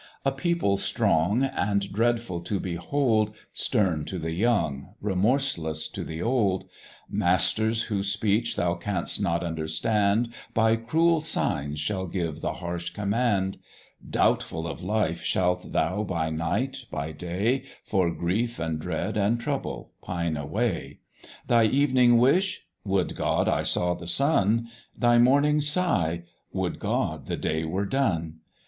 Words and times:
A 0.25 0.31
people 0.31 0.77
strong 0.77 1.43
and 1.43 1.93
dreadful 1.93 2.41
to 2.45 2.59
behold, 2.59 3.35
Stern 3.53 4.03
to 4.05 4.17
the 4.17 4.31
young, 4.31 4.95
remorseless 4.99 5.87
to 5.89 6.03
the 6.03 6.23
old; 6.23 6.67
Masters 7.07 7.83
whose 7.83 8.11
speech 8.11 8.55
thou 8.55 8.73
canst 8.73 9.21
not 9.21 9.43
understand 9.43 10.33
By 10.55 10.75
cruel 10.75 11.21
signs 11.21 11.77
shall 11.79 12.07
give 12.07 12.41
the 12.41 12.53
harsh 12.53 12.89
command: 12.89 13.59
Doubtful 14.09 14.65
of 14.65 14.81
life 14.81 15.21
shalt 15.21 15.71
thou 15.71 16.01
by 16.01 16.31
night, 16.31 16.85
by 16.89 17.11
day, 17.11 17.61
For 17.83 18.09
grief, 18.09 18.57
and 18.57 18.79
dread, 18.79 19.17
and 19.17 19.39
trouble 19.39 19.91
pine 20.01 20.35
away; 20.35 20.97
Thy 21.47 21.65
evening 21.65 22.17
wish, 22.17 22.65
Would 22.83 23.15
God 23.15 23.47
I 23.47 23.61
saw 23.61 23.93
the 23.93 24.07
sun 24.07 24.67
Thy 24.97 25.19
morning 25.19 25.61
sigh, 25.61 26.23
Would 26.51 26.79
God 26.79 27.27
the 27.27 27.37
day 27.37 27.65
were 27.65 27.85
done! 27.85 28.39